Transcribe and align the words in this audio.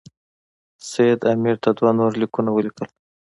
سید 0.89 1.19
امیر 1.31 1.55
ته 1.63 1.69
دوه 1.77 1.91
نور 1.99 2.11
لیکونه 2.21 2.49
ولیکل. 2.53 2.83